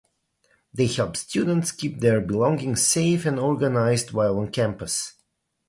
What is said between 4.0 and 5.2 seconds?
while on campus.